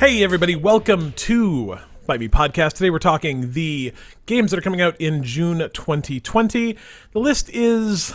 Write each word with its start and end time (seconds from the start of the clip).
Hey, 0.00 0.24
everybody, 0.24 0.56
welcome 0.56 1.12
to 1.12 1.78
Bite 2.06 2.18
Me 2.18 2.28
Podcast. 2.28 2.72
Today 2.72 2.90
we're 2.90 2.98
talking 2.98 3.52
the 3.52 3.92
games 4.26 4.50
that 4.50 4.58
are 4.58 4.62
coming 4.62 4.80
out 4.80 5.00
in 5.00 5.22
June 5.22 5.58
2020. 5.58 6.76
The 7.12 7.18
list 7.18 7.48
is. 7.50 8.12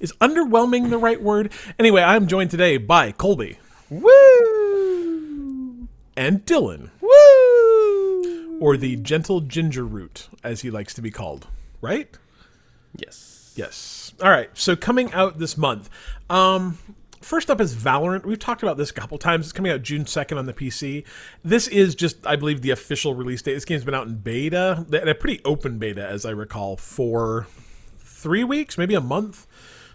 Is 0.00 0.12
underwhelming 0.20 0.90
the 0.90 0.98
right 0.98 1.22
word? 1.22 1.52
Anyway, 1.78 2.02
I'm 2.02 2.26
joined 2.26 2.50
today 2.50 2.78
by 2.78 3.12
Colby 3.12 3.58
Woo! 3.88 5.86
and 6.16 6.44
Dylan, 6.44 6.90
Woo! 7.00 8.58
or 8.60 8.76
the 8.76 8.96
gentle 8.96 9.40
ginger 9.40 9.84
root, 9.84 10.28
as 10.42 10.62
he 10.62 10.70
likes 10.70 10.94
to 10.94 11.02
be 11.02 11.12
called. 11.12 11.46
Right? 11.80 12.18
Yes. 12.96 13.52
Yes. 13.54 14.12
All 14.20 14.30
right. 14.30 14.50
So 14.54 14.74
coming 14.74 15.12
out 15.12 15.38
this 15.38 15.56
month. 15.56 15.88
Um, 16.28 16.78
first 17.24 17.50
up 17.50 17.60
is 17.60 17.74
Valorant. 17.74 18.24
We've 18.24 18.38
talked 18.38 18.62
about 18.62 18.76
this 18.76 18.90
a 18.90 18.94
couple 18.94 19.18
times. 19.18 19.46
It's 19.46 19.52
coming 19.52 19.72
out 19.72 19.82
June 19.82 20.04
2nd 20.04 20.38
on 20.38 20.46
the 20.46 20.52
PC. 20.52 21.04
This 21.42 21.66
is 21.68 21.94
just, 21.94 22.24
I 22.26 22.36
believe, 22.36 22.62
the 22.62 22.70
official 22.70 23.14
release 23.14 23.42
date. 23.42 23.54
This 23.54 23.64
game's 23.64 23.84
been 23.84 23.94
out 23.94 24.06
in 24.06 24.16
beta, 24.16 24.86
and 24.92 25.08
a 25.08 25.14
pretty 25.14 25.40
open 25.44 25.78
beta, 25.78 26.06
as 26.06 26.24
I 26.24 26.30
recall, 26.30 26.76
for 26.76 27.46
three 27.98 28.44
weeks, 28.44 28.78
maybe 28.78 28.94
a 28.94 29.00
month. 29.00 29.46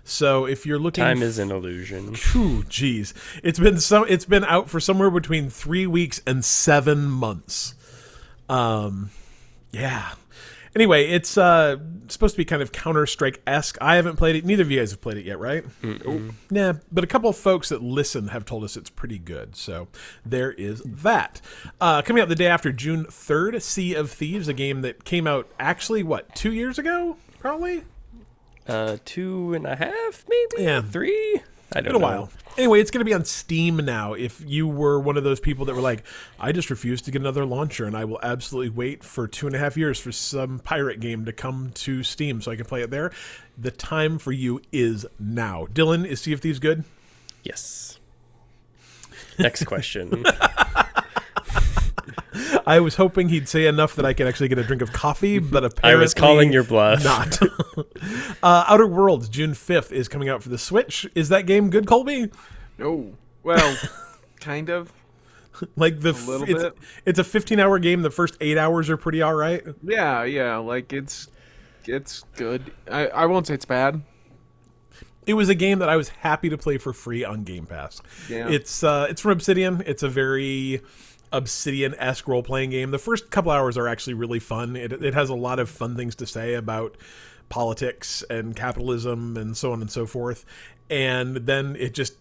So 0.03 0.45
if 0.45 0.65
you're 0.65 0.79
looking, 0.79 1.03
Time 1.03 1.21
is 1.21 1.37
an 1.37 1.51
illusion. 1.51 2.15
Phew, 2.15 2.63
geez, 2.67 3.13
it's 3.43 3.59
been 3.59 3.79
so. 3.79 4.03
It's 4.03 4.25
been 4.25 4.43
out 4.45 4.69
for 4.69 4.79
somewhere 4.79 5.11
between 5.11 5.49
three 5.49 5.85
weeks 5.85 6.19
and 6.25 6.43
seven 6.43 7.09
months. 7.09 7.75
Um, 8.47 9.11
yeah. 9.71 10.13
Anyway, 10.75 11.07
it's 11.07 11.37
uh 11.37 11.77
supposed 12.07 12.33
to 12.33 12.37
be 12.37 12.45
kind 12.45 12.61
of 12.61 12.71
Counter 12.71 13.05
Strike 13.05 13.41
esque. 13.45 13.77
I 13.81 13.95
haven't 13.95 14.15
played 14.15 14.35
it. 14.35 14.45
Neither 14.45 14.63
of 14.63 14.71
you 14.71 14.79
guys 14.79 14.91
have 14.91 15.01
played 15.01 15.17
it 15.17 15.25
yet, 15.25 15.39
right? 15.39 15.63
Yeah, 16.51 16.73
but 16.91 17.03
a 17.03 17.07
couple 17.07 17.29
of 17.29 17.37
folks 17.37 17.69
that 17.69 17.81
listen 17.83 18.29
have 18.29 18.45
told 18.45 18.63
us 18.63 18.75
it's 18.77 18.89
pretty 18.89 19.19
good. 19.19 19.55
So 19.55 19.87
there 20.25 20.51
is 20.51 20.81
that. 20.83 21.41
Uh, 21.79 22.01
coming 22.01 22.21
out 22.21 22.29
the 22.29 22.35
day 22.35 22.47
after 22.47 22.71
June 22.71 23.05
third, 23.05 23.61
Sea 23.61 23.93
of 23.95 24.11
Thieves, 24.11 24.47
a 24.47 24.53
game 24.53 24.81
that 24.81 25.03
came 25.03 25.27
out 25.27 25.49
actually 25.59 26.03
what 26.03 26.35
two 26.35 26.51
years 26.53 26.79
ago, 26.79 27.17
probably. 27.39 27.83
Uh, 28.67 28.97
two 29.05 29.53
and 29.53 29.65
a 29.65 29.75
half, 29.75 30.25
maybe. 30.29 30.63
Yeah. 30.63 30.81
Three. 30.81 31.41
I 31.71 31.81
don't 31.81 31.93
been 31.93 31.95
a 31.95 31.99
know. 31.99 32.05
while. 32.05 32.29
Anyway, 32.57 32.81
it's 32.81 32.91
going 32.91 32.99
to 32.99 33.05
be 33.05 33.13
on 33.13 33.23
Steam 33.25 33.77
now. 33.77 34.13
If 34.13 34.43
you 34.45 34.67
were 34.67 34.99
one 34.99 35.17
of 35.17 35.23
those 35.23 35.39
people 35.39 35.65
that 35.65 35.75
were 35.75 35.81
like, 35.81 36.03
I 36.39 36.51
just 36.51 36.69
refuse 36.69 37.01
to 37.03 37.11
get 37.11 37.21
another 37.21 37.45
launcher 37.45 37.85
and 37.85 37.95
I 37.95 38.05
will 38.05 38.19
absolutely 38.21 38.69
wait 38.69 39.03
for 39.03 39.27
two 39.27 39.47
and 39.47 39.55
a 39.55 39.59
half 39.59 39.77
years 39.77 39.99
for 39.99 40.11
some 40.11 40.59
pirate 40.59 40.99
game 40.99 41.25
to 41.25 41.31
come 41.31 41.71
to 41.75 42.03
Steam 42.03 42.41
so 42.41 42.51
I 42.51 42.55
can 42.55 42.65
play 42.65 42.81
it 42.81 42.89
there, 42.89 43.11
the 43.57 43.71
time 43.71 44.17
for 44.19 44.31
you 44.31 44.61
is 44.71 45.05
now. 45.19 45.67
Dylan, 45.67 46.05
is 46.05 46.21
Sea 46.21 46.33
of 46.33 46.41
Thieves 46.41 46.59
good? 46.59 46.83
Yes. 47.43 47.99
Next 49.37 49.65
question. 49.65 50.25
I 52.69 52.81
was 52.81 52.97
hoping 52.97 53.29
he'd 53.29 53.49
say 53.49 53.65
enough 53.65 53.95
that 53.95 54.05
I 54.05 54.13
could 54.13 54.27
actually 54.27 54.47
get 54.47 54.59
a 54.59 54.63
drink 54.63 54.83
of 54.83 54.93
coffee, 54.93 55.39
but 55.39 55.65
apparently 55.65 55.91
I 55.91 55.95
was 55.95 56.13
calling 56.13 56.53
your 56.53 56.63
bluff. 56.63 57.03
not. 57.03 57.41
uh, 58.43 58.63
Outer 58.67 58.85
Worlds, 58.85 59.27
June 59.27 59.53
5th, 59.53 59.91
is 59.91 60.07
coming 60.07 60.29
out 60.29 60.43
for 60.43 60.49
the 60.49 60.59
Switch. 60.59 61.07
Is 61.15 61.29
that 61.29 61.47
game 61.47 61.71
good, 61.71 61.87
Colby? 61.87 62.29
No. 62.77 63.13
well, 63.41 63.75
kind 64.39 64.69
of. 64.69 64.93
Like 65.75 66.01
the 66.01 66.13
little 66.13 66.43
it's, 66.43 66.63
bit. 66.63 66.77
it's 67.07 67.17
a 67.17 67.23
15 67.23 67.59
hour 67.59 67.79
game. 67.79 68.03
The 68.03 68.11
first 68.11 68.37
eight 68.39 68.57
hours 68.59 68.87
are 68.87 68.97
pretty 68.97 69.23
all 69.23 69.33
right. 69.33 69.63
Yeah, 69.83 70.23
yeah, 70.23 70.57
like 70.57 70.93
it's 70.93 71.27
it's 71.85 72.23
good. 72.35 72.71
I, 72.89 73.07
I 73.07 73.25
won't 73.25 73.47
say 73.47 73.55
it's 73.55 73.65
bad. 73.65 74.01
it 75.25 75.33
was 75.33 75.49
a 75.49 75.55
game 75.55 75.79
that 75.79 75.89
I 75.89 75.97
was 75.97 76.09
happy 76.09 76.49
to 76.49 76.57
play 76.57 76.77
for 76.77 76.93
free 76.93 77.25
on 77.25 77.43
Game 77.43 77.65
Pass. 77.65 77.99
Yeah. 78.29 78.47
It's 78.47 78.83
uh, 78.83 79.07
it's 79.09 79.21
from 79.21 79.31
Obsidian. 79.31 79.83
It's 79.87 80.03
a 80.03 80.07
very 80.07 80.81
Obsidian 81.31 81.95
esque 81.95 82.27
role 82.27 82.43
playing 82.43 82.71
game. 82.71 82.91
The 82.91 82.99
first 82.99 83.29
couple 83.29 83.51
hours 83.51 83.77
are 83.77 83.87
actually 83.87 84.15
really 84.15 84.39
fun. 84.39 84.75
It, 84.75 84.91
it 84.91 85.13
has 85.13 85.29
a 85.29 85.35
lot 85.35 85.59
of 85.59 85.69
fun 85.69 85.95
things 85.95 86.15
to 86.15 86.25
say 86.25 86.53
about 86.53 86.97
politics 87.49 88.23
and 88.29 88.55
capitalism 88.55 89.37
and 89.37 89.55
so 89.55 89.71
on 89.71 89.81
and 89.81 89.91
so 89.91 90.05
forth. 90.05 90.45
And 90.89 91.37
then 91.37 91.75
it 91.77 91.93
just 91.93 92.13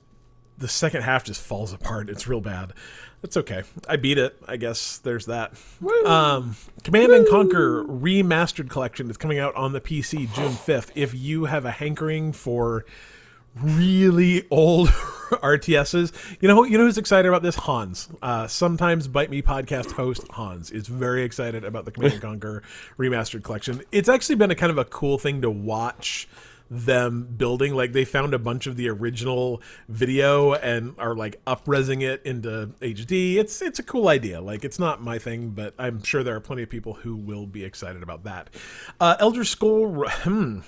the 0.58 0.68
second 0.68 1.02
half 1.02 1.24
just 1.24 1.40
falls 1.40 1.72
apart. 1.72 2.10
It's 2.10 2.26
real 2.26 2.40
bad. 2.40 2.72
That's 3.22 3.36
okay. 3.36 3.62
I 3.88 3.96
beat 3.96 4.18
it. 4.18 4.40
I 4.46 4.56
guess 4.56 4.98
there's 4.98 5.26
that. 5.26 5.52
Um, 6.04 6.56
Command 6.84 7.12
and 7.12 7.28
Conquer 7.28 7.84
Remastered 7.84 8.68
Collection 8.68 9.10
is 9.10 9.16
coming 9.16 9.38
out 9.38 9.54
on 9.54 9.72
the 9.72 9.80
PC 9.80 10.32
June 10.34 10.52
5th. 10.52 10.90
If 10.94 11.14
you 11.14 11.46
have 11.46 11.64
a 11.64 11.70
hankering 11.70 12.32
for 12.32 12.84
really 13.62 14.46
old 14.50 14.88
RTSs, 15.30 16.12
you 16.40 16.48
know 16.48 16.64
you 16.64 16.78
know 16.78 16.84
who's 16.84 16.98
excited 16.98 17.28
about 17.28 17.42
this? 17.42 17.54
Hans. 17.54 18.08
Uh, 18.22 18.46
sometimes 18.46 19.08
Bite 19.08 19.30
Me 19.30 19.42
podcast 19.42 19.92
host 19.92 20.26
Hans 20.30 20.70
is 20.70 20.86
very 20.86 21.22
excited 21.22 21.64
about 21.64 21.84
the 21.84 21.90
Command 21.90 22.14
and 22.14 22.22
Conquer 22.22 22.62
Remastered 22.98 23.42
Collection. 23.42 23.82
It's 23.92 24.08
actually 24.08 24.36
been 24.36 24.50
a 24.50 24.54
kind 24.54 24.70
of 24.70 24.78
a 24.78 24.84
cool 24.84 25.18
thing 25.18 25.42
to 25.42 25.50
watch 25.50 26.28
them 26.70 27.26
building 27.36 27.74
like 27.74 27.92
they 27.92 28.04
found 28.04 28.34
a 28.34 28.38
bunch 28.38 28.66
of 28.66 28.76
the 28.76 28.88
original 28.88 29.62
video 29.88 30.52
and 30.52 30.94
are 30.98 31.14
like 31.14 31.42
upresing 31.46 32.02
it 32.02 32.22
into 32.24 32.70
HD. 32.80 33.36
It's 33.36 33.62
it's 33.62 33.78
a 33.78 33.82
cool 33.82 34.08
idea. 34.08 34.40
Like 34.40 34.64
it's 34.64 34.78
not 34.78 35.02
my 35.02 35.18
thing, 35.18 35.50
but 35.50 35.74
I'm 35.78 36.02
sure 36.02 36.22
there 36.22 36.36
are 36.36 36.40
plenty 36.40 36.62
of 36.62 36.68
people 36.68 36.94
who 36.94 37.16
will 37.16 37.46
be 37.46 37.64
excited 37.64 38.02
about 38.02 38.24
that. 38.24 38.50
Uh, 39.00 39.16
Elder 39.18 39.44
Scroll. 39.44 40.08
Hmm. 40.08 40.60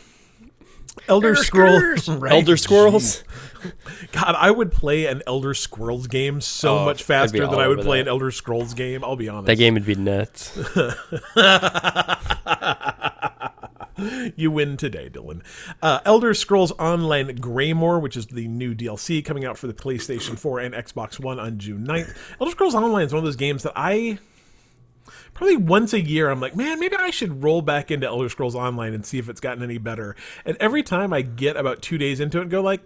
Elder 1.09 1.35
Scrolls. 1.35 2.09
Right, 2.09 2.33
Elder 2.33 2.57
Squirrels. 2.57 3.25
God, 4.13 4.35
I 4.39 4.51
would 4.51 4.73
play 4.73 5.07
an 5.07 5.23
Elder 5.27 5.55
Scrolls 5.55 6.07
game 6.07 6.41
so 6.41 6.79
Oh, 6.79 6.85
much 6.85 7.03
faster 7.03 7.47
than 7.47 7.59
I 7.61 7.69
would 7.69 7.81
play 7.81 7.99
that. 7.99 8.03
an 8.03 8.09
Elder 8.09 8.31
Scrolls 8.31 8.75
game. 8.75 9.05
I'll 9.05 9.17
be 9.17 9.29
honest. 9.29 9.47
That 9.47 9.57
game 9.57 9.75
would 9.75 9.87
be 9.87 9.95
nuts. 9.95 10.59
You 14.35 14.51
win 14.51 14.79
today, 14.79 15.11
Dylan. 15.11 15.43
Uh, 15.83 16.01
Elder 16.07 16.33
Scrolls 16.33 16.73
Online 16.79 17.37
Greymoor, 17.37 18.01
which 18.01 18.17
is 18.17 18.29
the 18.29 18.49
new 18.49 18.75
DLC 18.75 19.23
coming 19.23 19.45
out 19.45 19.59
for 19.59 19.67
the 19.67 19.75
PlayStation 19.75 20.39
4 20.39 20.61
and 20.61 20.75
Xbox 20.75 21.21
One 21.21 21.39
on 21.39 21.59
June 21.59 21.87
9th. 21.87 22.17
Elder 22.41 22.51
Scrolls 22.53 22.75
Online 22.75 23.05
is 23.05 23.13
one 23.13 23.19
of 23.19 23.25
those 23.27 23.37
games 23.37 23.63
that 23.65 23.75
I 23.77 24.19
probably 25.35 25.57
once 25.57 25.93
a 25.93 26.01
year 26.01 26.31
I'm 26.31 26.41
like, 26.41 26.57
man, 26.57 26.81
maybe 26.81 26.97
I 26.97 27.11
should 27.11 27.43
roll 27.43 27.63
back 27.63 27.91
into 27.91 28.07
Elder 28.07 28.29
Scrolls 28.29 28.55
Online 28.55 28.95
and 28.95 29.05
see 29.05 29.19
if 29.19 29.29
it's 29.29 29.41
gotten 29.41 29.63
any 29.63 29.79
better. 29.79 30.17
And 30.45 30.57
every 30.59 30.83
time 30.83 31.13
I 31.13 31.23
get 31.23 31.57
about 31.57 31.83
two 31.83 31.99
days 31.99 32.21
into 32.21 32.39
it 32.39 32.43
and 32.43 32.51
go 32.51 32.61
like, 32.61 32.83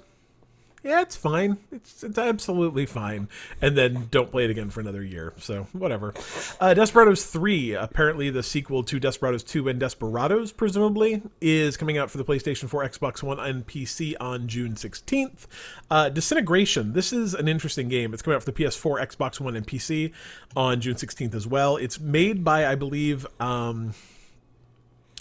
yeah, 0.84 1.00
it's 1.00 1.16
fine. 1.16 1.56
It's, 1.72 2.04
it's 2.04 2.18
absolutely 2.18 2.84
fine. 2.84 3.28
And 3.62 3.76
then 3.76 4.08
don't 4.10 4.30
play 4.30 4.44
it 4.44 4.50
again 4.50 4.68
for 4.68 4.80
another 4.80 5.02
year. 5.02 5.32
So, 5.38 5.66
whatever. 5.72 6.12
Uh, 6.60 6.74
Desperados 6.74 7.24
3, 7.24 7.72
apparently 7.72 8.28
the 8.28 8.42
sequel 8.42 8.82
to 8.84 9.00
Desperados 9.00 9.42
2 9.42 9.66
and 9.68 9.80
Desperados, 9.80 10.52
presumably, 10.52 11.22
is 11.40 11.78
coming 11.78 11.96
out 11.96 12.10
for 12.10 12.18
the 12.18 12.24
PlayStation 12.24 12.68
4, 12.68 12.86
Xbox 12.86 13.22
One, 13.22 13.40
and 13.40 13.66
PC 13.66 14.14
on 14.20 14.46
June 14.46 14.74
16th. 14.74 15.46
Uh, 15.90 16.10
Disintegration, 16.10 16.92
this 16.92 17.14
is 17.14 17.32
an 17.32 17.48
interesting 17.48 17.88
game. 17.88 18.12
It's 18.12 18.22
coming 18.22 18.36
out 18.36 18.42
for 18.42 18.50
the 18.52 18.64
PS4, 18.64 19.08
Xbox 19.08 19.40
One, 19.40 19.56
and 19.56 19.66
PC 19.66 20.12
on 20.54 20.82
June 20.82 20.96
16th 20.96 21.34
as 21.34 21.46
well. 21.46 21.78
It's 21.78 21.98
made 21.98 22.44
by, 22.44 22.66
I 22.66 22.74
believe, 22.74 23.26
um, 23.40 23.94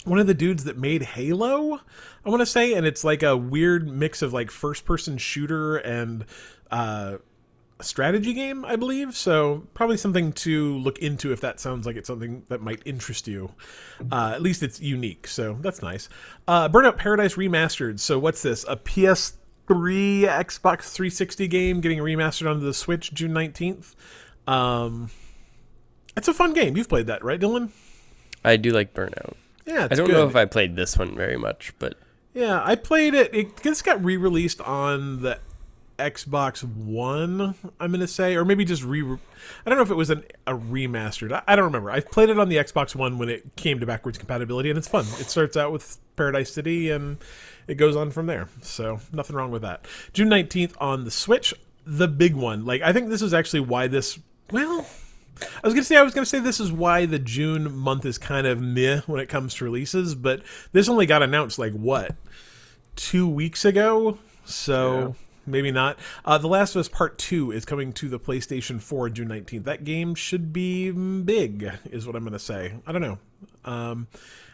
one 0.04 0.18
of 0.18 0.26
the 0.26 0.34
dudes 0.34 0.64
that 0.64 0.76
made 0.76 1.02
Halo, 1.02 1.80
I 2.24 2.28
want 2.28 2.40
to 2.40 2.46
say, 2.46 2.74
and 2.74 2.86
it's 2.86 3.04
like 3.04 3.22
a 3.22 3.36
weird 3.36 3.88
mix 3.88 4.22
of 4.22 4.32
like 4.32 4.50
first 4.50 4.84
person 4.84 5.18
shooter 5.18 5.76
and 5.76 6.26
uh, 6.70 7.16
strategy 7.80 8.34
game, 8.34 8.64
I 8.64 8.76
believe. 8.76 9.16
So 9.16 9.66
probably 9.74 9.96
something 9.96 10.32
to 10.34 10.76
look 10.78 10.98
into 10.98 11.32
if 11.32 11.40
that 11.40 11.58
sounds 11.58 11.86
like 11.86 11.96
it's 11.96 12.06
something 12.06 12.44
that 12.48 12.60
might 12.60 12.82
interest 12.84 13.26
you. 13.26 13.52
Uh, 14.12 14.32
at 14.34 14.42
least 14.42 14.62
it's 14.62 14.80
unique, 14.80 15.26
so 15.26 15.56
that's 15.60 15.82
nice. 15.82 16.08
Uh, 16.46 16.68
Burnout 16.68 16.96
Paradise 16.96 17.36
Remastered. 17.36 17.98
So 17.98 18.18
what's 18.18 18.42
this? 18.42 18.64
A 18.68 18.76
PS3, 18.76 19.36
Xbox 19.68 20.92
360 20.92 21.48
game 21.48 21.80
getting 21.80 21.98
remastered 21.98 22.50
onto 22.50 22.64
the 22.64 22.74
Switch 22.74 23.12
June 23.14 23.32
19th. 23.32 23.94
Um, 24.46 25.10
it's 26.16 26.28
a 26.28 26.34
fun 26.34 26.52
game. 26.52 26.76
You've 26.76 26.88
played 26.88 27.06
that, 27.06 27.24
right, 27.24 27.40
Dylan? 27.40 27.70
I 28.44 28.56
do 28.56 28.70
like 28.70 28.92
Burnout. 28.92 29.36
Yeah, 29.66 29.84
it's 29.84 29.92
I 29.92 29.94
don't 29.96 30.06
good. 30.06 30.12
know 30.14 30.26
if 30.28 30.36
I 30.36 30.44
played 30.44 30.76
this 30.76 30.96
one 30.98 31.16
very 31.16 31.36
much, 31.36 31.72
but 31.78 31.94
Yeah, 32.34 32.62
I 32.64 32.74
played 32.74 33.14
it. 33.14 33.34
It 33.34 33.62
just 33.62 33.84
got 33.84 34.04
re-released 34.04 34.60
on 34.60 35.22
the 35.22 35.38
Xbox 35.98 36.62
One. 36.64 37.54
I'm 37.78 37.92
gonna 37.92 38.06
say, 38.08 38.34
or 38.34 38.44
maybe 38.44 38.64
just 38.64 38.82
re. 38.82 39.02
I 39.02 39.70
don't 39.70 39.76
know 39.78 39.82
if 39.82 39.90
it 39.90 39.96
was 39.96 40.10
an, 40.10 40.24
a 40.46 40.52
remastered. 40.52 41.32
I, 41.32 41.42
I 41.46 41.54
don't 41.56 41.66
remember. 41.66 41.90
I 41.90 42.00
played 42.00 42.30
it 42.30 42.38
on 42.38 42.48
the 42.48 42.56
Xbox 42.56 42.94
One 42.96 43.16
when 43.18 43.28
it 43.28 43.54
came 43.56 43.78
to 43.80 43.86
backwards 43.86 44.18
compatibility, 44.18 44.70
and 44.70 44.78
it's 44.78 44.88
fun. 44.88 45.04
It 45.20 45.30
starts 45.30 45.56
out 45.56 45.70
with 45.72 45.98
Paradise 46.16 46.52
City, 46.52 46.90
and 46.90 47.18
it 47.68 47.76
goes 47.76 47.94
on 47.96 48.10
from 48.10 48.26
there. 48.26 48.48
So 48.60 49.00
nothing 49.12 49.36
wrong 49.36 49.50
with 49.52 49.62
that. 49.62 49.86
June 50.12 50.28
19th 50.28 50.74
on 50.80 51.04
the 51.04 51.10
Switch, 51.12 51.54
the 51.86 52.08
big 52.08 52.34
one. 52.34 52.64
Like 52.64 52.82
I 52.82 52.92
think 52.92 53.08
this 53.08 53.22
is 53.22 53.32
actually 53.32 53.60
why 53.60 53.86
this. 53.86 54.18
Well, 54.50 54.84
I 55.40 55.66
was 55.66 55.74
gonna 55.74 55.84
say 55.84 55.96
I 55.96 56.02
was 56.02 56.14
gonna 56.14 56.26
say 56.26 56.38
this 56.38 56.60
is 56.60 56.72
why 56.72 57.06
the 57.06 57.18
June 57.18 57.74
month 57.74 58.04
is 58.06 58.18
kind 58.18 58.46
of 58.46 58.60
meh 58.60 59.00
when 59.06 59.20
it 59.20 59.28
comes 59.28 59.54
to 59.54 59.64
releases, 59.64 60.14
but 60.14 60.42
this 60.72 60.88
only 60.88 61.06
got 61.06 61.22
announced 61.22 61.58
like 61.58 61.72
what 61.72 62.14
two 62.96 63.28
weeks 63.28 63.64
ago. 63.64 64.18
So 64.44 65.16
maybe 65.46 65.70
not. 65.70 65.98
Uh, 66.24 66.38
the 66.38 66.48
Last 66.48 66.74
of 66.74 66.80
Us 66.80 66.88
Part 66.88 67.18
Two 67.18 67.50
is 67.50 67.64
coming 67.64 67.92
to 67.94 68.08
the 68.08 68.20
PlayStation 68.20 68.80
4 68.80 69.10
June 69.10 69.28
19th. 69.28 69.64
That 69.64 69.84
game 69.84 70.14
should 70.14 70.52
be 70.52 70.90
big, 70.90 71.70
is 71.90 72.06
what 72.06 72.16
I'm 72.16 72.22
going 72.22 72.32
to 72.32 72.38
say. 72.38 72.74
I 72.86 72.92
don't 72.92 73.02
know. 73.02 73.18
Um, 73.64 74.08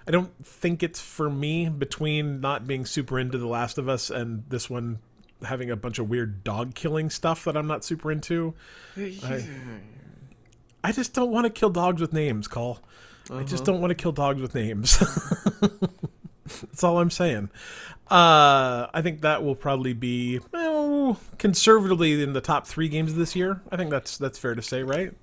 I 0.06 0.10
don't 0.10 0.32
think 0.44 0.82
it's 0.82 1.00
for 1.00 1.30
me. 1.30 1.68
Between 1.68 2.40
not 2.40 2.66
being 2.66 2.86
super 2.86 3.18
into 3.18 3.38
The 3.38 3.46
Last 3.46 3.78
of 3.78 3.88
Us 3.88 4.10
and 4.10 4.44
this 4.48 4.70
one 4.70 4.98
having 5.44 5.70
a 5.70 5.76
bunch 5.76 5.98
of 5.98 6.08
weird 6.08 6.44
dog 6.44 6.74
killing 6.74 7.10
stuff 7.10 7.44
that 7.44 7.56
I'm 7.56 7.66
not 7.66 7.84
super 7.84 8.12
into, 8.12 8.54
I, 8.96 9.44
I 10.82 10.92
just 10.92 11.12
don't 11.12 11.30
want 11.30 11.44
to 11.44 11.50
kill 11.50 11.70
dogs 11.70 12.00
with 12.00 12.12
names, 12.12 12.48
Call. 12.48 12.80
I 13.30 13.44
just 13.44 13.64
don't 13.64 13.80
want 13.80 13.90
to 13.90 13.94
kill 13.94 14.12
dogs 14.12 14.40
with 14.40 14.54
names. 14.54 14.98
That's 16.46 16.82
all 16.82 16.98
I'm 16.98 17.10
saying. 17.10 17.50
Uh, 18.10 18.88
I 18.92 19.02
think 19.02 19.20
that 19.20 19.44
will 19.44 19.54
probably 19.54 19.92
be 19.92 20.40
well, 20.50 21.20
conservatively 21.38 22.20
in 22.20 22.32
the 22.32 22.40
top 22.40 22.66
three 22.66 22.88
games 22.88 23.12
of 23.12 23.18
this 23.18 23.36
year. 23.36 23.60
I 23.70 23.76
think 23.76 23.90
that's 23.90 24.18
that's 24.18 24.36
fair 24.36 24.56
to 24.56 24.62
say, 24.62 24.82
right? 24.82 25.14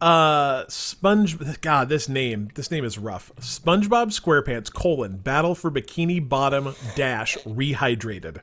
Uh, 0.00 0.64
Sponge. 0.66 1.38
God, 1.60 1.88
this 1.88 2.08
name. 2.08 2.48
This 2.56 2.72
name 2.72 2.84
is 2.84 2.98
rough. 2.98 3.30
SpongeBob 3.36 4.08
SquarePants: 4.08 4.72
colon 4.72 5.18
Battle 5.18 5.54
for 5.54 5.70
Bikini 5.70 6.28
Bottom 6.28 6.74
dash 6.96 7.38
Rehydrated. 7.44 8.40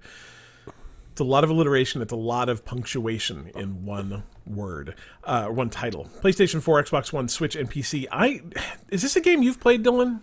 It's 1.20 1.28
a 1.28 1.30
lot 1.30 1.44
of 1.44 1.50
alliteration. 1.50 2.02
It's 2.02 2.14
a 2.14 2.16
lot 2.16 2.48
of 2.48 2.64
punctuation 2.64 3.52
in 3.54 3.84
one 3.84 4.24
word, 4.48 4.96
uh, 5.26 5.48
one 5.48 5.70
title. 5.70 6.08
PlayStation 6.22 6.62
4, 6.62 6.84
Xbox 6.84 7.12
One, 7.12 7.28
Switch, 7.28 7.58
and 7.58 7.70
PC. 7.70 8.06
I 8.10 8.42
is 8.88 9.02
this 9.02 9.18
a 9.18 9.20
game 9.20 9.44
you've 9.44 9.60
played, 9.60 9.84
Dylan? 9.84 10.22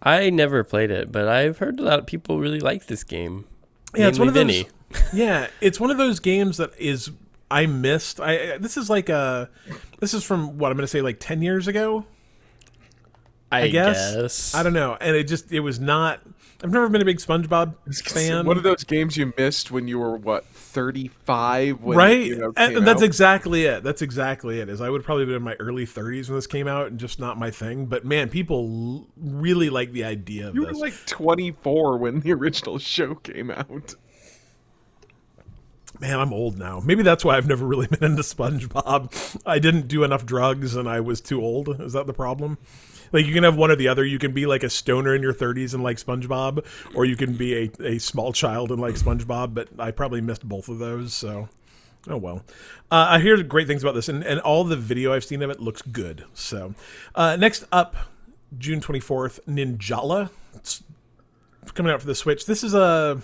I 0.00 0.30
never 0.30 0.62
played 0.62 0.92
it, 0.92 1.10
but 1.10 1.26
I've 1.26 1.58
heard 1.58 1.80
a 1.80 1.82
lot 1.82 1.98
of 1.98 2.06
people 2.06 2.38
really 2.38 2.60
like 2.60 2.86
this 2.86 3.02
game. 3.02 3.44
Yeah, 3.96 4.06
it's 4.06 4.20
one 4.20 4.28
of 4.28 4.34
Mainly 4.34 4.68
those. 4.92 5.02
yeah, 5.12 5.48
it's 5.60 5.80
one 5.80 5.90
of 5.90 5.98
those 5.98 6.20
games 6.20 6.58
that 6.58 6.78
is 6.78 7.10
I 7.50 7.66
missed. 7.66 8.20
I 8.20 8.56
this 8.58 8.76
is 8.76 8.88
like 8.88 9.08
a 9.08 9.50
this 9.98 10.14
is 10.14 10.22
from 10.22 10.58
what 10.58 10.70
I'm 10.70 10.76
going 10.76 10.84
to 10.84 10.86
say 10.86 11.02
like 11.02 11.18
ten 11.18 11.42
years 11.42 11.66
ago. 11.66 12.04
I, 13.50 13.62
I 13.62 13.68
guess. 13.68 14.14
guess. 14.16 14.54
I 14.54 14.62
don't 14.62 14.72
know, 14.72 14.96
and 15.00 15.16
it 15.16 15.24
just 15.24 15.50
it 15.52 15.60
was 15.60 15.80
not. 15.80 16.20
I've 16.62 16.70
never 16.70 16.90
been 16.90 17.00
a 17.00 17.06
big 17.06 17.16
SpongeBob 17.18 17.74
fan. 18.04 18.44
One 18.44 18.58
of 18.58 18.62
those 18.62 18.84
games 18.84 19.16
you 19.16 19.32
missed 19.38 19.70
when 19.70 19.88
you 19.88 19.98
were 19.98 20.16
what 20.16 20.44
thirty 20.44 21.08
five, 21.08 21.82
right 21.82 22.20
You 22.26 22.36
know, 22.36 22.52
and 22.56 22.74
came 22.74 22.84
that's 22.84 23.00
out? 23.02 23.06
exactly 23.06 23.64
it 23.64 23.82
that's 23.82 24.02
exactly 24.02 24.60
it 24.60 24.68
is 24.68 24.80
i 24.80 24.88
would 24.88 25.02
probably 25.02 25.24
been 25.24 25.34
in 25.34 25.42
my 25.42 25.54
early 25.54 25.84
30s 25.84 26.28
when 26.28 26.36
this 26.36 26.46
came 26.46 26.68
out 26.68 26.86
and 26.88 27.00
just 27.00 27.18
not 27.18 27.36
my 27.38 27.50
thing 27.50 27.86
but 27.86 28.04
man 28.04 28.28
people 28.28 28.68
l- 28.68 29.06
really 29.16 29.68
like 29.68 29.90
the 29.92 30.04
idea 30.04 30.46
of 30.48 30.54
you 30.54 30.60
were 30.60 30.68
this 30.68 30.78
like 30.78 30.94
twenty 31.06 31.50
four 31.50 31.96
when 31.96 32.20
the 32.20 32.32
original 32.32 32.78
show 32.78 33.16
came 33.16 33.50
out. 33.50 33.94
Man 35.98 36.20
i'm 36.20 36.32
old 36.32 36.58
now 36.58 36.80
maybe 36.84 37.02
that's 37.02 37.24
why 37.24 37.36
i've 37.36 37.48
never 37.48 37.66
really 37.66 37.86
been 37.90 38.04
into 38.04 38.22
spongebob 38.22 39.40
i 39.46 39.58
didn't 39.58 39.88
do 39.88 40.04
enough 40.04 40.24
drugs 40.24 40.76
and 40.76 40.88
i 40.88 41.00
was 41.00 41.20
too 41.20 41.42
old 41.42 41.80
is 41.80 41.92
that 41.92 42.06
the 42.06 42.12
problem 42.12 42.58
like 43.12 43.26
you 43.26 43.34
can 43.34 43.42
have 43.42 43.56
one 43.56 43.70
or 43.70 43.76
the 43.76 43.88
other 43.88 44.04
you 44.04 44.18
can 44.18 44.32
be 44.32 44.46
like 44.46 44.62
a 44.62 44.70
stoner 44.70 45.14
in 45.14 45.22
your 45.22 45.34
30s 45.34 45.74
and 45.74 45.82
like 45.82 45.96
spongebob 45.96 46.64
or 46.94 47.04
you 47.04 47.16
can 47.16 47.34
be 47.34 47.54
a, 47.80 47.82
a 47.84 47.98
small 47.98 48.32
child 48.32 48.70
and 48.70 48.80
like 48.80 48.94
spongebob 48.94 49.52
but 49.52 49.68
i 49.78 49.90
probably 49.90 50.20
missed 50.20 50.48
both 50.48 50.68
of 50.68 50.78
those 50.78 51.12
so 51.12 51.48
Oh 52.08 52.16
well, 52.16 52.42
uh, 52.90 53.08
I 53.10 53.20
hear 53.20 53.42
great 53.42 53.66
things 53.66 53.82
about 53.82 53.94
this, 53.94 54.08
and, 54.08 54.24
and 54.24 54.40
all 54.40 54.64
the 54.64 54.76
video 54.76 55.12
I've 55.12 55.24
seen 55.24 55.42
of 55.42 55.50
it 55.50 55.60
looks 55.60 55.82
good. 55.82 56.24
So, 56.32 56.74
uh, 57.14 57.36
next 57.36 57.64
up, 57.70 57.94
June 58.56 58.80
twenty 58.80 59.00
fourth, 59.00 59.38
Ninjala. 59.46 60.30
It's 60.54 60.82
coming 61.74 61.92
out 61.92 62.00
for 62.00 62.06
the 62.06 62.14
Switch. 62.14 62.46
This 62.46 62.64
is 62.64 62.72
a, 62.72 63.20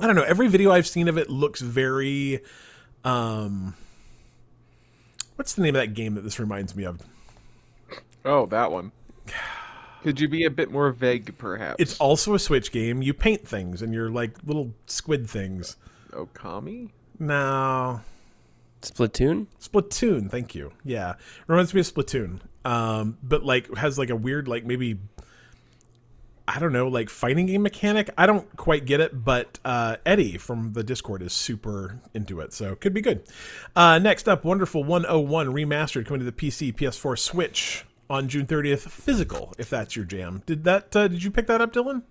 I 0.00 0.06
don't 0.06 0.16
know. 0.16 0.22
Every 0.22 0.48
video 0.48 0.72
I've 0.72 0.86
seen 0.86 1.08
of 1.08 1.18
it 1.18 1.28
looks 1.28 1.60
very, 1.60 2.40
um, 3.04 3.74
what's 5.36 5.54
the 5.54 5.62
name 5.62 5.76
of 5.76 5.80
that 5.82 5.94
game 5.94 6.14
that 6.14 6.22
this 6.22 6.38
reminds 6.38 6.74
me 6.74 6.84
of? 6.84 7.00
Oh, 8.24 8.46
that 8.46 8.72
one. 8.72 8.92
Could 10.02 10.18
you 10.18 10.28
be 10.28 10.44
a 10.44 10.50
bit 10.50 10.70
more 10.70 10.90
vague, 10.92 11.36
perhaps? 11.36 11.76
It's 11.78 11.98
also 11.98 12.34
a 12.34 12.38
Switch 12.38 12.72
game. 12.72 13.02
You 13.02 13.12
paint 13.12 13.46
things, 13.46 13.82
and 13.82 13.92
you're 13.92 14.10
like 14.10 14.36
little 14.44 14.72
squid 14.86 15.28
things. 15.28 15.76
Okami. 16.12 16.90
No, 17.18 18.00
Splatoon? 18.82 19.46
Splatoon, 19.60 20.30
thank 20.30 20.54
you. 20.54 20.72
Yeah, 20.84 21.14
reminds 21.46 21.74
me 21.74 21.80
of 21.80 21.86
Splatoon. 21.86 22.40
Um, 22.64 23.18
but 23.22 23.44
like 23.44 23.74
has 23.76 23.98
like 23.98 24.10
a 24.10 24.16
weird 24.16 24.48
like 24.48 24.64
maybe 24.64 24.98
I 26.52 26.58
don't 26.58 26.72
know 26.72 26.88
like 26.88 27.08
fighting 27.08 27.46
game 27.46 27.62
mechanic. 27.62 28.10
I 28.18 28.26
don't 28.26 28.56
quite 28.56 28.84
get 28.84 29.00
it, 29.00 29.24
but 29.24 29.58
uh, 29.64 29.96
Eddie 30.04 30.36
from 30.36 30.72
the 30.72 30.82
Discord 30.82 31.22
is 31.22 31.32
super 31.32 32.00
into 32.12 32.40
it, 32.40 32.52
so 32.52 32.74
could 32.74 32.92
be 32.92 33.00
good. 33.00 33.22
Uh, 33.76 33.98
next 34.00 34.28
up, 34.28 34.44
Wonderful 34.44 34.82
101 34.82 35.46
remastered 35.48 36.06
coming 36.06 36.18
to 36.18 36.24
the 36.24 36.32
PC, 36.32 36.74
PS4, 36.74 37.16
Switch 37.18 37.84
on 38.08 38.28
June 38.28 38.46
30th. 38.46 38.90
Physical, 38.90 39.54
if 39.58 39.70
that's 39.70 39.94
your 39.94 40.04
jam. 40.04 40.42
Did 40.44 40.64
that? 40.64 40.94
Uh, 40.96 41.06
did 41.06 41.22
you 41.22 41.30
pick 41.30 41.46
that 41.46 41.60
up, 41.60 41.72
Dylan? 41.72 42.02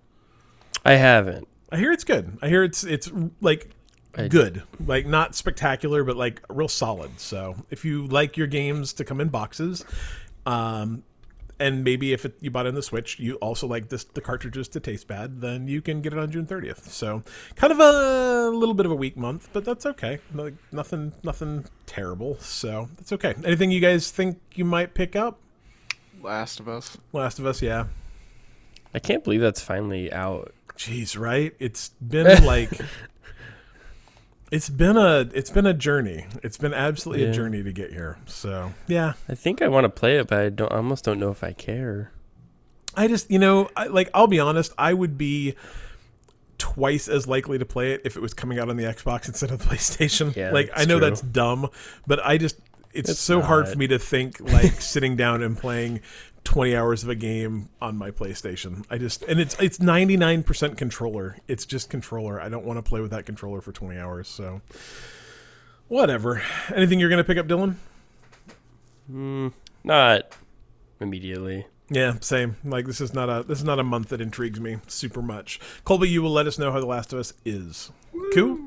I 0.85 0.93
haven't. 0.93 1.47
I 1.71 1.77
hear 1.77 1.91
it's 1.91 2.05
good. 2.05 2.37
I 2.41 2.47
hear 2.47 2.63
it's 2.63 2.83
it's 2.85 3.11
like 3.41 3.69
I- 4.17 4.29
good, 4.29 4.63
like 4.85 5.05
not 5.05 5.35
spectacular, 5.35 6.03
but 6.05 6.15
like 6.15 6.41
real 6.49 6.69
solid. 6.69 7.19
So 7.19 7.57
if 7.69 7.83
you 7.83 8.07
like 8.07 8.37
your 8.37 8.47
games 8.47 8.93
to 8.93 9.03
come 9.03 9.19
in 9.19 9.27
boxes, 9.27 9.83
um, 10.45 11.03
and 11.59 11.83
maybe 11.83 12.13
if 12.13 12.25
it, 12.25 12.35
you 12.39 12.49
bought 12.49 12.65
it 12.65 12.69
in 12.69 12.75
the 12.75 12.81
Switch, 12.81 13.19
you 13.19 13.35
also 13.35 13.67
like 13.67 13.89
this 13.89 14.03
the 14.03 14.21
cartridges 14.21 14.67
to 14.69 14.79
taste 14.79 15.07
bad, 15.07 15.41
then 15.41 15.67
you 15.67 15.81
can 15.81 16.01
get 16.01 16.13
it 16.13 16.19
on 16.19 16.31
June 16.31 16.45
30th. 16.45 16.87
So 16.87 17.23
kind 17.55 17.73
of 17.73 17.79
a 17.79 18.49
little 18.49 18.73
bit 18.73 18.85
of 18.85 18.91
a 18.91 18.95
weak 18.95 19.17
month, 19.17 19.49
but 19.53 19.65
that's 19.65 19.85
okay. 19.85 20.19
Like 20.33 20.55
nothing 20.71 21.13
nothing 21.23 21.65
terrible. 21.85 22.37
So 22.39 22.89
that's 22.97 23.11
okay. 23.13 23.35
Anything 23.43 23.71
you 23.71 23.81
guys 23.81 24.11
think 24.11 24.39
you 24.55 24.65
might 24.65 24.93
pick 24.93 25.15
up? 25.15 25.39
Last 26.21 26.59
of 26.59 26.67
Us. 26.67 26.97
Last 27.13 27.39
of 27.39 27.45
Us, 27.45 27.61
yeah. 27.61 27.85
I 28.93 28.99
can't 28.99 29.23
believe 29.23 29.41
that's 29.41 29.61
finally 29.61 30.11
out. 30.11 30.53
Jeez, 30.77 31.19
right? 31.19 31.53
It's 31.59 31.89
been 32.01 32.45
like 32.45 32.71
it's 34.51 34.69
been 34.69 34.97
a 34.97 35.29
it's 35.33 35.49
been 35.49 35.65
a 35.65 35.73
journey. 35.73 36.25
It's 36.43 36.57
been 36.57 36.73
absolutely 36.73 37.25
a 37.25 37.31
journey 37.31 37.63
to 37.63 37.71
get 37.71 37.91
here. 37.91 38.17
So 38.25 38.73
yeah, 38.87 39.13
I 39.27 39.35
think 39.35 39.61
I 39.61 39.67
want 39.67 39.85
to 39.85 39.89
play 39.89 40.17
it, 40.17 40.27
but 40.27 40.39
I 40.39 40.49
don't. 40.49 40.71
I 40.71 40.77
almost 40.77 41.03
don't 41.03 41.19
know 41.19 41.29
if 41.31 41.43
I 41.43 41.53
care. 41.53 42.11
I 42.95 43.07
just 43.07 43.29
you 43.29 43.39
know 43.39 43.69
I, 43.75 43.87
like 43.87 44.09
I'll 44.13 44.27
be 44.27 44.39
honest, 44.39 44.73
I 44.77 44.93
would 44.93 45.17
be 45.17 45.55
twice 46.57 47.07
as 47.07 47.27
likely 47.27 47.57
to 47.57 47.65
play 47.65 47.93
it 47.93 48.01
if 48.05 48.15
it 48.15 48.21
was 48.21 48.33
coming 48.33 48.59
out 48.59 48.69
on 48.69 48.75
the 48.75 48.83
Xbox 48.83 49.27
instead 49.27 49.51
of 49.51 49.59
the 49.59 49.65
PlayStation. 49.75 50.35
Yeah, 50.35 50.51
like 50.51 50.71
I 50.75 50.85
know 50.85 50.99
true. 50.99 51.09
that's 51.09 51.21
dumb, 51.21 51.69
but 52.07 52.23
I 52.25 52.37
just 52.37 52.57
it's, 52.93 53.09
It's 53.09 53.19
so 53.19 53.41
hard 53.41 53.67
for 53.67 53.77
me 53.77 53.87
to 53.87 53.99
think 53.99 54.39
like 54.39 54.81
sitting 54.81 55.15
down 55.15 55.43
and 55.43 55.57
playing 55.57 56.01
20 56.43 56.75
hours 56.75 57.03
of 57.03 57.09
a 57.09 57.15
game 57.15 57.69
on 57.81 57.97
my 57.97 58.11
PlayStation. 58.11 58.85
I 58.89 58.97
just 58.97 59.23
and 59.23 59.39
it's 59.39 59.59
it's 59.59 59.77
99% 59.77 60.77
controller. 60.77 61.37
It's 61.47 61.65
just 61.65 61.89
controller. 61.89 62.41
I 62.41 62.49
don't 62.49 62.65
want 62.65 62.77
to 62.77 62.87
play 62.87 63.01
with 63.01 63.11
that 63.11 63.25
controller 63.25 63.61
for 63.61 63.71
20 63.71 63.97
hours, 63.97 64.27
so 64.27 64.61
whatever. 65.87 66.41
Anything 66.73 66.99
you're 66.99 67.09
going 67.09 67.17
to 67.17 67.23
pick 67.23 67.37
up, 67.37 67.47
Dylan? 67.47 67.75
Mm, 69.11 69.53
not 69.83 70.35
immediately. 70.99 71.65
Yeah, 71.89 72.15
same. 72.21 72.55
Like 72.63 72.85
this 72.85 73.01
is 73.01 73.13
not 73.13 73.29
a 73.29 73.43
this 73.43 73.59
is 73.59 73.63
not 73.63 73.79
a 73.79 73.83
month 73.83 74.09
that 74.09 74.21
intrigues 74.21 74.59
me 74.59 74.77
super 74.87 75.21
much. 75.21 75.59
Colby, 75.83 76.09
you 76.09 76.21
will 76.21 76.31
let 76.31 76.47
us 76.47 76.59
know 76.59 76.71
how 76.71 76.79
The 76.79 76.85
Last 76.85 77.13
of 77.13 77.19
Us 77.19 77.33
is. 77.45 77.91
Cool. 78.33 78.59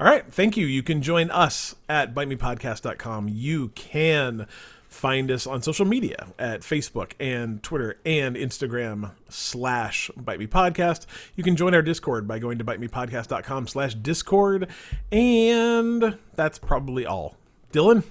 All 0.00 0.06
right, 0.06 0.24
thank 0.30 0.56
you. 0.56 0.66
You 0.66 0.82
can 0.82 1.02
join 1.02 1.30
us 1.30 1.74
at 1.88 2.14
bitemepodcast.com. 2.14 3.28
You 3.28 3.68
can 3.70 4.46
find 4.88 5.30
us 5.30 5.46
on 5.46 5.62
social 5.62 5.86
media 5.86 6.28
at 6.38 6.62
Facebook 6.62 7.12
and 7.20 7.62
Twitter 7.62 7.98
and 8.04 8.36
Instagram 8.36 9.12
slash 9.28 10.10
Bite 10.16 10.38
Me 10.38 10.46
Podcast. 10.46 11.06
You 11.36 11.44
can 11.44 11.56
join 11.56 11.74
our 11.74 11.82
Discord 11.82 12.26
by 12.26 12.38
going 12.38 12.58
to 12.58 12.64
bitemepodcast.com 12.64 13.68
slash 13.68 13.94
Discord. 13.94 14.68
And 15.12 16.18
that's 16.34 16.58
probably 16.58 17.06
all. 17.06 17.36
Dylan? 17.72 18.02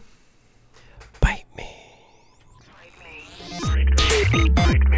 Bite 4.31 4.89
me. 4.89 4.96